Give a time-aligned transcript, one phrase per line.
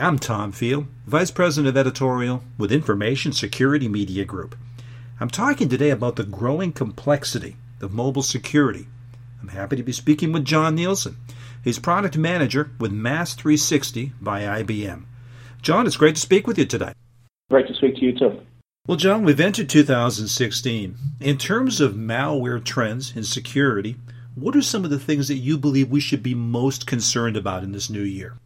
[0.00, 4.56] I'm Tom Field, Vice President of Editorial with Information Security Media Group.
[5.20, 8.86] I'm talking today about the growing complexity of mobile security.
[9.42, 11.18] I'm happy to be speaking with John Nielsen.
[11.62, 15.04] He's product manager with MaaS360 by IBM.
[15.60, 16.94] John, it's great to speak with you today.
[17.50, 18.40] Great to speak to you too.
[18.86, 20.96] Well, John, we've entered 2016.
[21.20, 23.96] In terms of malware trends in security,
[24.34, 27.62] what are some of the things that you believe we should be most concerned about
[27.62, 28.38] in this new year?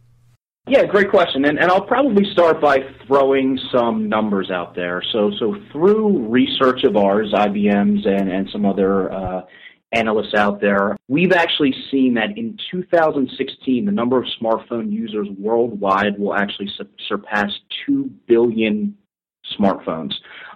[0.67, 1.45] Yeah, great question.
[1.45, 5.03] And, and I'll probably start by throwing some numbers out there.
[5.11, 9.41] So, so through research of ours, IBM's and, and some other uh,
[9.91, 16.17] analysts out there, we've actually seen that in 2016, the number of smartphone users worldwide
[16.17, 17.51] will actually su- surpass
[17.85, 18.97] 2 billion
[19.59, 20.13] smartphones.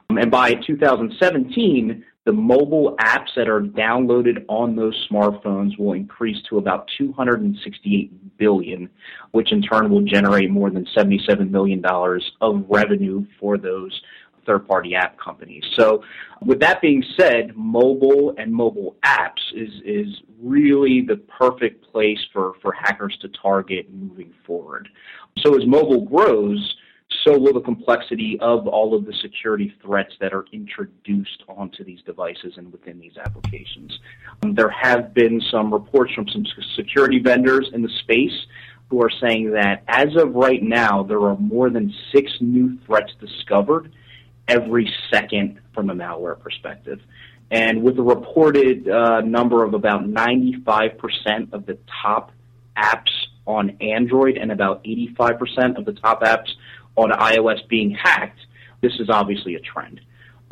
[0.09, 6.37] Um, and by 2017, the mobile apps that are downloaded on those smartphones will increase
[6.47, 8.87] to about 268 billion,
[9.31, 13.99] which in turn will generate more than 77 million dollars of revenue for those
[14.45, 15.63] third-party app companies.
[15.73, 16.03] So,
[16.45, 22.53] with that being said, mobile and mobile apps is is really the perfect place for
[22.61, 24.87] for hackers to target moving forward.
[25.39, 26.75] So, as mobile grows,
[27.23, 32.53] so the complexity of all of the security threats that are introduced onto these devices
[32.57, 33.99] and within these applications.
[34.43, 38.45] Um, there have been some reports from some security vendors in the space
[38.89, 43.11] who are saying that as of right now, there are more than six new threats
[43.19, 43.91] discovered
[44.47, 46.99] every second from a malware perspective.
[47.51, 52.31] And with a reported uh, number of about 95% of the top
[52.77, 53.11] apps
[53.45, 56.49] on Android and about 85% of the top apps
[57.03, 58.39] on iOS being hacked,
[58.81, 60.01] this is obviously a trend.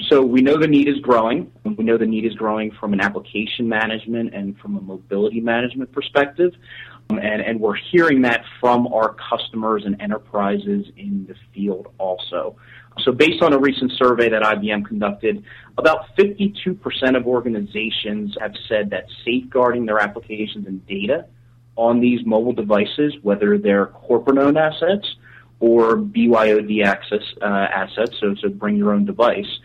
[0.09, 1.51] So we know the need is growing.
[1.63, 5.91] We know the need is growing from an application management and from a mobility management
[5.91, 6.53] perspective.
[7.09, 12.57] Um, and, and we're hearing that from our customers and enterprises in the field also.
[13.03, 15.43] So based on a recent survey that IBM conducted,
[15.77, 21.25] about 52% of organizations have said that safeguarding their applications and data
[21.75, 25.07] on these mobile devices, whether they're corporate-owned assets
[25.59, 29.59] or BYOD access uh, assets, so so bring your own device.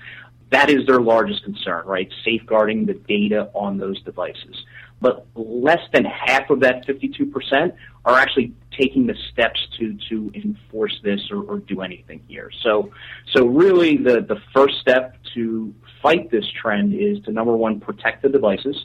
[0.51, 2.13] That is their largest concern, right?
[2.25, 4.65] Safeguarding the data on those devices.
[5.01, 10.99] But less than half of that 52% are actually taking the steps to to enforce
[11.03, 12.51] this or, or do anything here.
[12.63, 12.93] So
[13.33, 18.23] so really the the first step to fight this trend is to number one protect
[18.23, 18.77] the devices.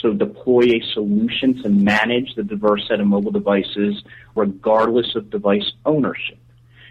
[0.00, 4.02] So deploy a solution to manage the diverse set of mobile devices
[4.34, 6.38] regardless of device ownership.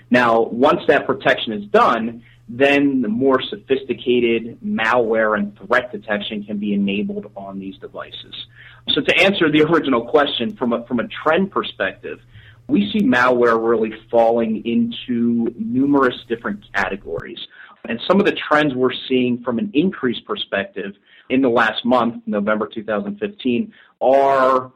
[0.10, 6.58] Now, once that protection is done, then the more sophisticated malware and threat detection can
[6.58, 8.34] be enabled on these devices.
[8.90, 12.20] So to answer the original question, from a, from a trend perspective,
[12.68, 17.40] we see malware really falling into numerous different categories.
[17.88, 20.94] And some of the trends we're seeing from an increase perspective
[21.30, 24.72] in the last month, November 2015, are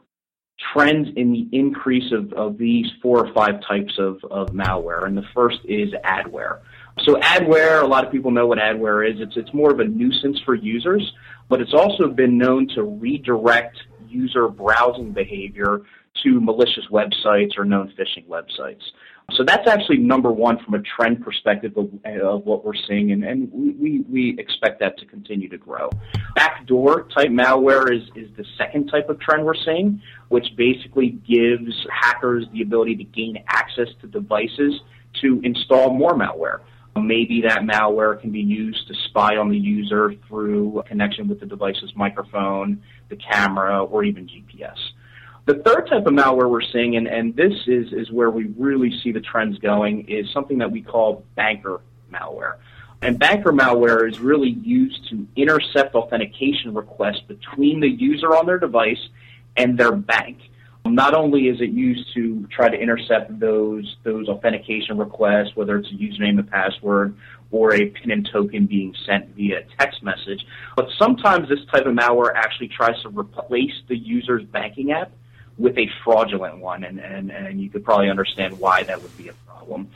[0.72, 5.06] trends in the increase of, of these four or five types of, of malware.
[5.06, 6.60] And the first is adware.
[7.04, 9.20] So adware, a lot of people know what adware is.
[9.20, 11.12] It's, it's more of a nuisance for users,
[11.48, 13.76] but it's also been known to redirect
[14.08, 15.82] user browsing behavior
[16.22, 18.82] to malicious websites or known phishing websites.
[19.32, 23.24] So that's actually number one from a trend perspective of, of what we're seeing, and,
[23.24, 25.90] and we, we expect that to continue to grow.
[26.36, 31.86] Backdoor type malware is, is the second type of trend we're seeing, which basically gives
[31.90, 34.80] hackers the ability to gain access to devices
[35.22, 36.60] to install more malware.
[36.96, 41.40] Maybe that malware can be used to spy on the user through a connection with
[41.40, 44.76] the device's microphone, the camera, or even GPS.
[45.46, 48.98] The third type of malware we're seeing, and, and this is, is where we really
[49.02, 52.54] see the trends going, is something that we call banker malware.
[53.02, 58.58] And banker malware is really used to intercept authentication requests between the user on their
[58.58, 59.08] device
[59.58, 60.38] and their bank.
[60.86, 65.90] Not only is it used to try to intercept those those authentication requests, whether it's
[65.90, 67.16] a username and password
[67.50, 70.44] or a PIN and token being sent via text message,
[70.76, 75.10] but sometimes this type of malware actually tries to replace the user's banking app
[75.58, 79.28] with a fraudulent one, and, and, and you could probably understand why that would be
[79.28, 79.88] a problem.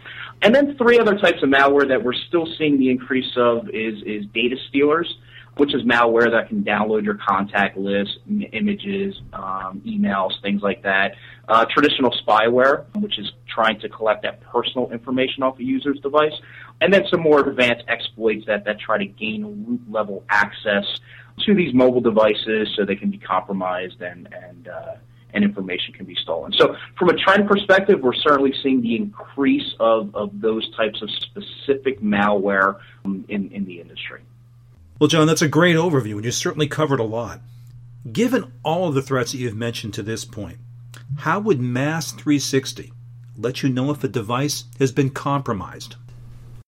[0.42, 4.02] And then three other types of malware that we're still seeing the increase of is,
[4.04, 5.16] is data stealers,
[5.56, 10.82] which is malware that can download your contact list, m- images, um, emails, things like
[10.82, 11.16] that.
[11.48, 16.34] Uh, traditional spyware, which is trying to collect that personal information off a user's device.
[16.80, 20.84] And then some more advanced exploits that, that try to gain root level access
[21.44, 24.94] to these mobile devices so they can be compromised and, and uh,
[25.34, 26.52] and information can be stolen.
[26.52, 31.10] So, from a trend perspective, we're certainly seeing the increase of, of those types of
[31.10, 34.22] specific malware um, in, in the industry.
[34.98, 37.40] Well, John, that's a great overview, and you certainly covered a lot.
[38.10, 40.58] Given all of the threats that you've mentioned to this point,
[41.18, 42.92] how would MaaS360
[43.36, 45.96] let you know if a device has been compromised?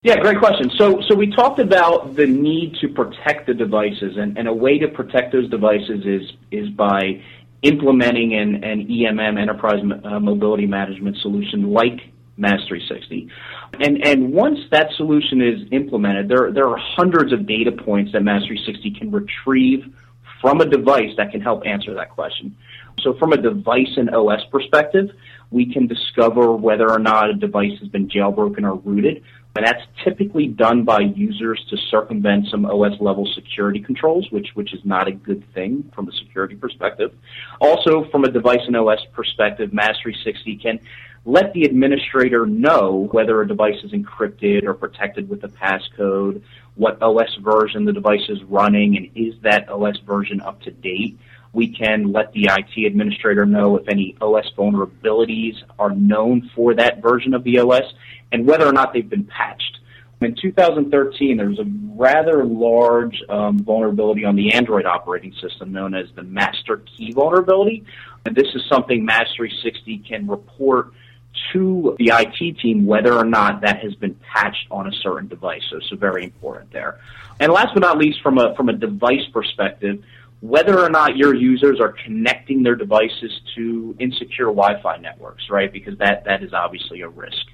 [0.02, 0.70] Yeah, great question.
[0.78, 4.78] So, so we talked about the need to protect the devices, and, and a way
[4.78, 7.22] to protect those devices is is by
[7.62, 12.00] implementing an, an EMM enterprise uh, mobility management solution like
[12.38, 13.28] MaaS360.
[13.80, 18.22] And and once that solution is implemented, there there are hundreds of data points that
[18.22, 19.84] MaaS360 can retrieve
[20.40, 22.56] from a device that can help answer that question.
[23.02, 25.10] So from a device and OS perspective,
[25.50, 29.22] we can discover whether or not a device has been jailbroken or rooted.
[29.56, 34.73] And that's typically done by users to circumvent some OS level security controls, which, which
[34.73, 37.12] is not a good thing from a security perspective.
[37.61, 40.81] Also, from a device and OS perspective, MaaS360 can
[41.25, 46.43] let the administrator know whether a device is encrypted or protected with a passcode,
[46.76, 51.19] what OS version the device is running, and is that OS version up to date.
[51.52, 57.02] We can let the IT administrator know if any OS vulnerabilities are known for that
[57.02, 57.93] version of the OS
[58.32, 59.79] and whether or not they've been patched.
[60.20, 61.64] In 2013, there was a
[61.97, 67.85] rather large um, vulnerability on the Android operating system known as the master key vulnerability.
[68.26, 70.93] And this is something MaaS360 can report
[71.52, 75.62] to the IT team whether or not that has been patched on a certain device.
[75.70, 77.00] So, so very important there.
[77.38, 80.02] And last but not least, from a from a device perspective,
[80.40, 85.72] whether or not your users are connecting their devices to insecure Wi-Fi networks, right?
[85.72, 87.46] Because that that is obviously a risk.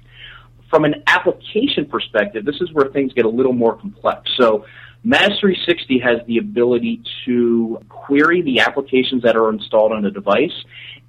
[0.69, 4.29] From an application perspective, this is where things get a little more complex.
[4.37, 4.65] So
[5.05, 10.51] MaaS360 has the ability to query the applications that are installed on the device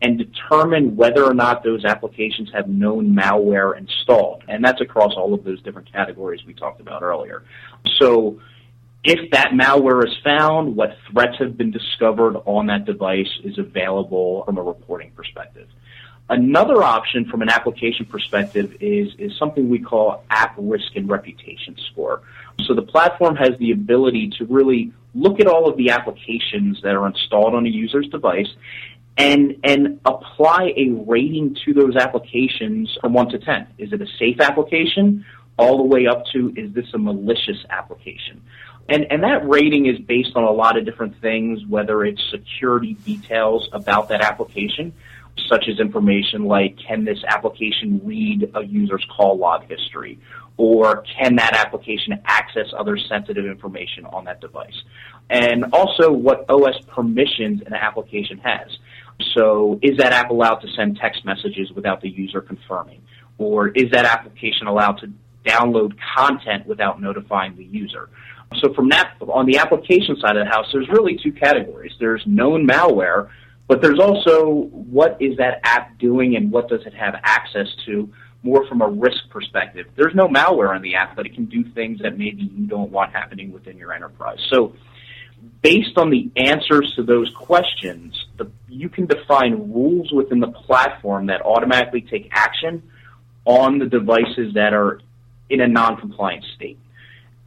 [0.02, 4.44] and determine whether or not those applications have known malware installed.
[4.46, 7.44] And that's across all of those different categories we talked about earlier.
[7.98, 8.38] So
[9.04, 14.44] if that malware is found, what threats have been discovered on that device is available
[14.44, 15.68] from a reporting perspective.
[16.30, 21.74] Another option from an application perspective is, is something we call app risk and reputation
[21.90, 22.20] score.
[22.64, 26.94] So the platform has the ability to really look at all of the applications that
[26.94, 28.48] are installed on a user's device
[29.16, 33.66] and and apply a rating to those applications from one to ten.
[33.78, 35.24] Is it a safe application?
[35.56, 38.42] All the way up to is this a malicious application?
[38.88, 42.94] And and that rating is based on a lot of different things, whether it's security
[42.94, 44.94] details about that application,
[45.48, 50.18] such as information like can this application read a user's call log history?
[50.56, 54.82] Or can that application access other sensitive information on that device?
[55.30, 58.76] And also what OS permissions an application has.
[59.36, 63.02] So is that app allowed to send text messages without the user confirming?
[63.36, 65.12] Or is that application allowed to
[65.44, 68.08] download content without notifying the user?
[68.56, 71.92] So from that, on the application side of the house, there's really two categories.
[72.00, 73.28] There's known malware,
[73.66, 78.10] but there's also what is that app doing and what does it have access to
[78.42, 79.86] more from a risk perspective.
[79.96, 82.90] There's no malware on the app, but it can do things that maybe you don't
[82.90, 84.38] want happening within your enterprise.
[84.50, 84.74] So
[85.62, 91.26] based on the answers to those questions, the, you can define rules within the platform
[91.26, 92.82] that automatically take action
[93.44, 95.00] on the devices that are
[95.50, 96.78] in a non-compliant state.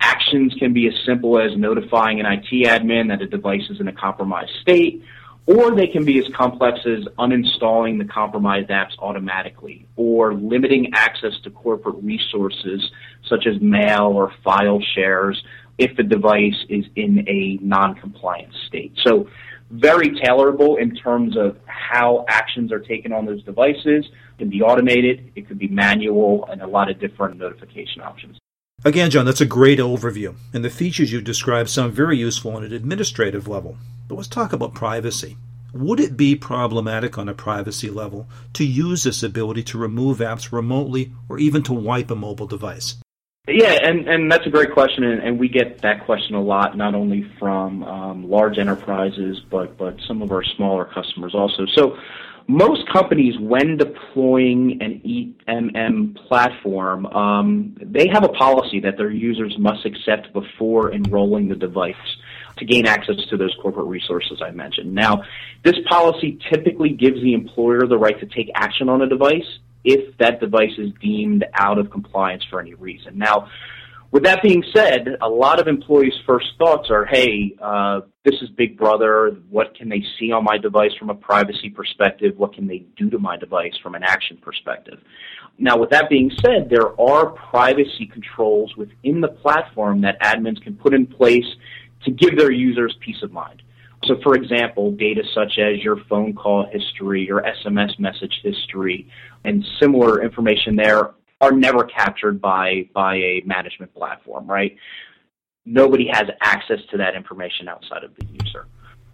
[0.03, 3.87] Actions can be as simple as notifying an IT admin that a device is in
[3.87, 5.03] a compromised state,
[5.45, 11.33] or they can be as complex as uninstalling the compromised apps automatically, or limiting access
[11.43, 12.91] to corporate resources
[13.27, 15.41] such as mail or file shares
[15.77, 18.93] if the device is in a non-compliant state.
[19.03, 19.27] So
[19.69, 24.05] very tailorable in terms of how actions are taken on those devices.
[24.05, 28.40] It can be automated, it could be manual, and a lot of different notification options.
[28.83, 32.63] Again, John, that's a great overview, and the features you described sound very useful on
[32.63, 33.77] an administrative level.
[34.07, 35.37] But let's talk about privacy.
[35.71, 40.51] Would it be problematic on a privacy level to use this ability to remove apps
[40.51, 42.95] remotely or even to wipe a mobile device?
[43.47, 46.75] Yeah, and, and that's a great question, and, and we get that question a lot,
[46.75, 51.67] not only from um, large enterprises, but, but some of our smaller customers also.
[51.75, 51.97] So
[52.47, 55.01] most companies, when deploying an
[55.47, 61.55] EMM platform, um, they have a policy that their users must accept before enrolling the
[61.55, 61.95] device
[62.57, 64.93] to gain access to those corporate resources I mentioned.
[64.93, 65.23] Now,
[65.63, 70.17] this policy typically gives the employer the right to take action on a device if
[70.17, 73.17] that device is deemed out of compliance for any reason.
[73.17, 73.49] Now,
[74.11, 78.49] With that being said, a lot of employees' first thoughts are, hey, uh, this is
[78.49, 79.37] Big Brother.
[79.49, 82.37] What can they see on my device from a privacy perspective?
[82.37, 84.99] What can they do to my device from an action perspective?
[85.57, 90.75] Now, with that being said, there are privacy controls within the platform that admins can
[90.75, 91.47] put in place
[92.03, 93.61] to give their users peace of mind.
[94.05, 99.07] So, for example, data such as your phone call history, your SMS message history,
[99.45, 101.11] and similar information there
[101.41, 104.77] are never captured by, by a management platform, right?
[105.65, 108.67] Nobody has access to that information outside of the user.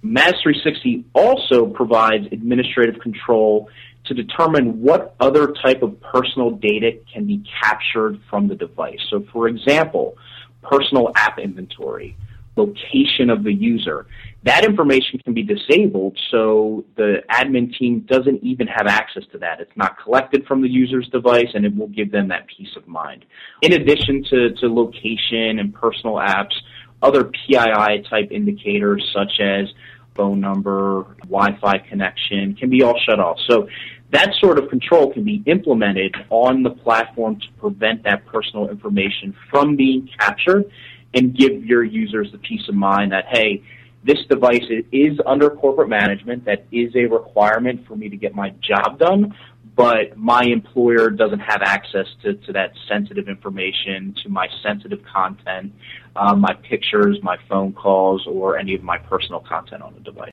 [0.04, 3.70] MaaS360 also provides administrative control
[4.06, 9.00] to determine what other type of personal data can be captured from the device.
[9.10, 10.18] So, for example,
[10.62, 12.16] personal app inventory,
[12.56, 14.06] location of the user.
[14.44, 19.60] That information can be disabled so the admin team doesn't even have access to that.
[19.60, 22.88] It's not collected from the user's device and it will give them that peace of
[22.88, 23.26] mind.
[23.62, 26.54] In addition to, to location and personal apps,
[27.02, 29.68] other PII type indicators such as
[30.16, 33.38] phone number, Wi-Fi connection can be all shut off.
[33.48, 33.68] So
[34.12, 39.36] that sort of control can be implemented on the platform to prevent that personal information
[39.50, 40.72] from being captured
[41.14, 43.64] and give your users the peace of mind that, hey,
[44.08, 46.46] this device is under corporate management.
[46.46, 49.36] That is a requirement for me to get my job done,
[49.76, 55.74] but my employer doesn't have access to, to that sensitive information, to my sensitive content,
[56.16, 60.32] uh, my pictures, my phone calls, or any of my personal content on the device.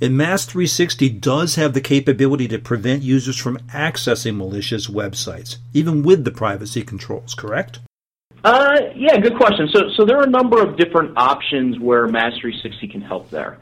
[0.00, 6.24] And MaaS360 does have the capability to prevent users from accessing malicious websites, even with
[6.24, 7.80] the privacy controls, correct?
[8.44, 9.68] Uh, yeah, good question.
[9.72, 13.58] So, so there are a number of different options where MaaS360 can help there.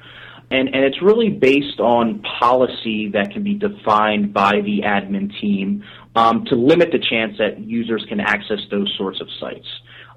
[0.50, 5.82] And, and it's really based on policy that can be defined by the admin team
[6.14, 9.66] um, to limit the chance that users can access those sorts of sites.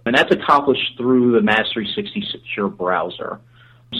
[0.06, 3.40] And that's accomplished through the MaaS360 secure browser.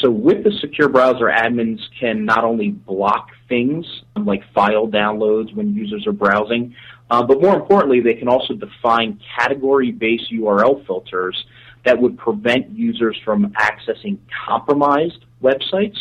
[0.02, 3.86] So with the secure browser, admins can not only block things
[4.16, 6.76] like file downloads when users are browsing,
[7.10, 11.46] uh, but more importantly, they can also define category-based URL filters
[11.86, 15.98] that would prevent users from accessing compromised websites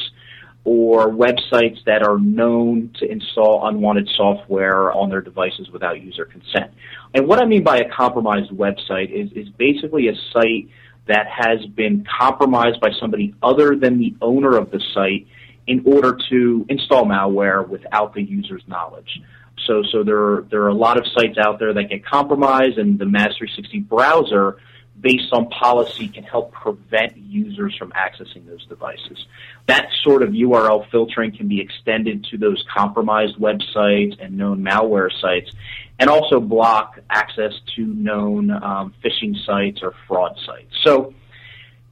[0.64, 6.72] or websites that are known to install unwanted software on their devices without user consent.
[7.14, 10.68] And what I mean by a compromised website is, is basically a site
[11.06, 15.26] that has been compromised by somebody other than the owner of the site
[15.66, 19.22] in order to install malware without the user's knowledge.
[19.66, 22.78] So, so there are, there are a lot of sites out there that get compromised,
[22.78, 24.58] and the MaaS360 browser,
[25.00, 29.26] based on policy, can help prevent users from accessing those devices.
[29.66, 35.10] That sort of URL filtering can be extended to those compromised websites and known malware
[35.20, 35.50] sites,
[35.98, 40.74] and also block access to known um, phishing sites or fraud sites.
[40.84, 41.14] So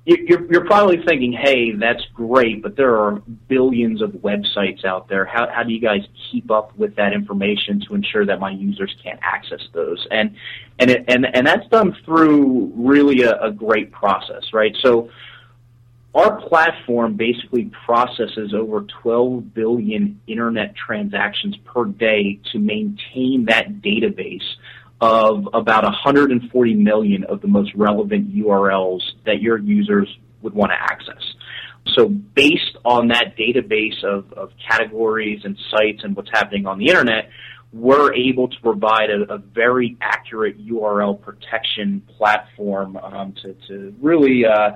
[0.06, 5.24] you're, you're probably thinking, hey, that's great, but there are billions of websites out there.
[5.24, 8.94] How, how do you guys keep up with that information to ensure that my users
[9.02, 10.06] can't access those?
[10.12, 10.36] And
[10.78, 14.76] and it, and and that's done through really a, a great process, right?
[14.80, 15.10] So
[16.14, 24.44] our platform basically processes over 12 billion internet transactions per day to maintain that database
[25.00, 30.08] of about 140 million of the most relevant URLs that your users
[30.42, 31.22] would want to access.
[31.94, 36.88] So based on that database of, of categories and sites and what's happening on the
[36.88, 37.30] internet,
[37.72, 44.44] we're able to provide a, a very accurate URL protection platform um, to, to really
[44.46, 44.70] uh,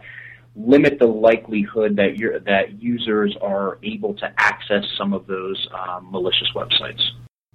[0.57, 6.49] limit the likelihood that that users are able to access some of those um, malicious
[6.55, 7.01] websites.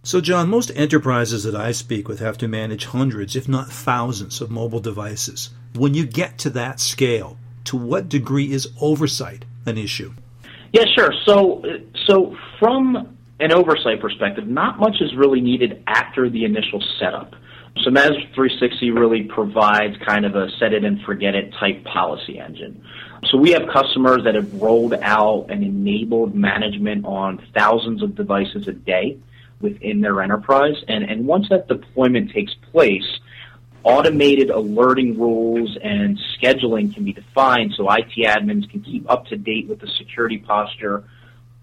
[0.06, 4.40] So, John, most enterprises that I speak with have to manage hundreds, if not thousands,
[4.40, 5.50] of mobile devices.
[5.74, 10.14] When you get to that scale, to what degree is oversight an issue?
[10.72, 11.12] Yeah, sure.
[11.26, 11.64] So,
[12.06, 17.34] so from an oversight perspective, not much is really needed after the initial setup.
[17.84, 22.38] So MAS 360 really provides kind of a set it and forget it type policy
[22.38, 22.86] engine.
[23.32, 28.68] So we have customers that have rolled out and enabled management on thousands of devices
[28.68, 29.18] a day
[29.66, 30.76] within their enterprise.
[30.88, 33.10] And, and once that deployment takes place,
[33.84, 39.38] automated alerting rules and scheduling can be defined so IT admins can keep up to
[39.38, 41.04] date with the security posture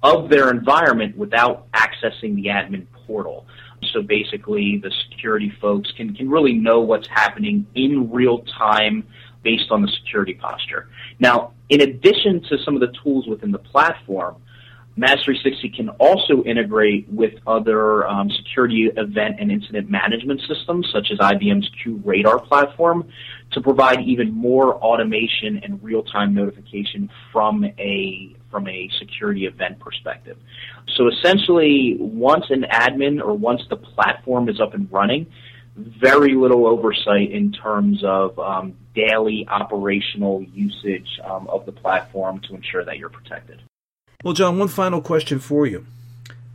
[0.03, 3.47] of their environment without accessing the admin portal.
[3.93, 9.07] So basically, the security folks can, can really know what's happening in real time
[9.43, 10.89] based on the security posture.
[11.19, 14.37] Now, in addition to some of the tools within the platform,
[14.99, 21.19] MaaS360 can also integrate with other um, security event and incident management systems, such as
[21.19, 23.09] IBM's QRadar platform,
[23.53, 30.37] to provide even more automation and real-time notification from a from a security event perspective.
[30.97, 35.27] So essentially, once an admin or once the platform is up and running,
[35.75, 42.55] very little oversight in terms of um, daily operational usage um, of the platform to
[42.55, 43.63] ensure that you're protected.
[44.23, 45.85] Well, John, one final question for you.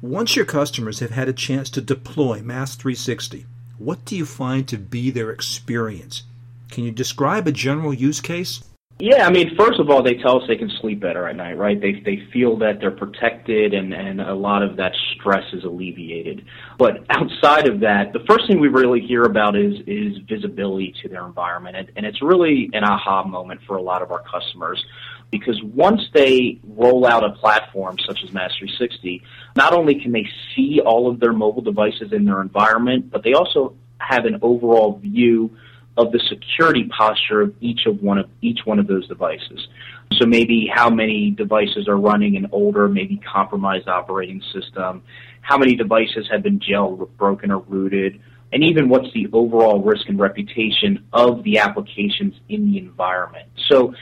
[0.01, 3.43] Once your customers have had a chance to deploy MaaS360,
[3.77, 6.23] what do you find to be their experience?
[6.71, 8.63] Can you describe a general use case?
[8.99, 11.57] Yeah, I mean, first of all, they tell us they can sleep better at night,
[11.57, 11.79] right?
[11.79, 16.45] They they feel that they're protected and and a lot of that stress is alleviated.
[16.79, 21.09] But outside of that, the first thing we really hear about is is visibility to
[21.09, 24.83] their environment, and, and it's really an aha moment for a lot of our customers
[25.31, 29.21] because once they roll out a platform such as MaaS360,
[29.55, 33.33] not only can they see all of their mobile devices in their environment, but they
[33.33, 35.57] also have an overall view
[35.97, 39.67] of the security posture of each of one of each one of those devices.
[40.13, 45.03] So maybe how many devices are running an older, maybe compromised operating system,
[45.41, 48.21] how many devices have been jailbroken or rooted,
[48.53, 53.49] and even what's the overall risk and reputation of the applications in the environment.
[53.67, 53.93] So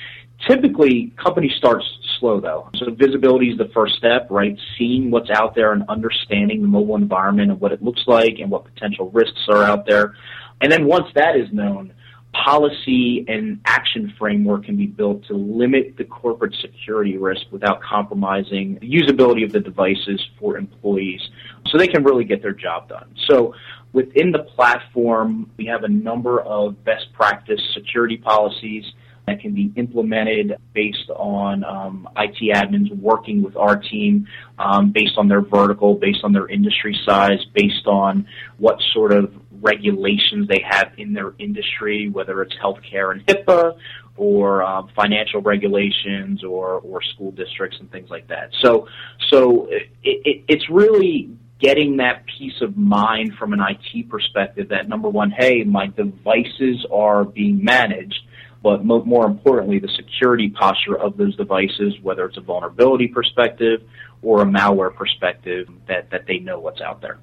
[0.47, 1.81] Typically, companies start
[2.19, 2.69] slow though.
[2.75, 4.57] So visibility is the first step, right?
[4.77, 8.51] Seeing what's out there and understanding the mobile environment and what it looks like and
[8.51, 10.15] what potential risks are out there.
[10.61, 11.93] And then once that is known,
[12.33, 18.77] policy and action framework can be built to limit the corporate security risk without compromising
[18.81, 21.21] the usability of the devices for employees
[21.67, 23.13] so they can really get their job done.
[23.27, 23.55] So
[23.93, 28.83] within the platform, we have a number of best practice security policies
[29.27, 34.27] that can be implemented based on um, IT admins working with our team,
[34.59, 38.27] um, based on their vertical, based on their industry size, based on
[38.57, 43.77] what sort of regulations they have in their industry, whether it's healthcare and HIPAA
[44.17, 48.49] or um, financial regulations or, or school districts and things like that.
[48.61, 48.87] So,
[49.29, 54.87] so it, it, it's really getting that peace of mind from an IT perspective that
[54.87, 58.19] number one, hey, my devices are being managed
[58.61, 63.81] but mo- more importantly, the security posture of those devices, whether it's a vulnerability perspective
[64.21, 67.19] or a malware perspective, that, that they know what's out there.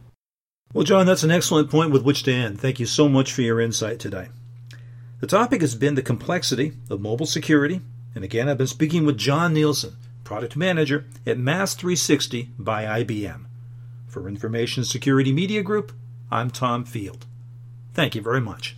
[0.72, 2.60] Well, John, that's an excellent point with which to end.
[2.60, 4.28] Thank you so much for your insight today.
[5.20, 7.80] The topic has been the complexity of mobile security,
[8.14, 13.44] and again, I've been speaking with John Nielsen, product manager at MaaS360 by IBM.
[14.08, 15.92] For Information Security Media Group,
[16.30, 17.26] I'm Tom Field.
[17.94, 18.76] Thank you very much.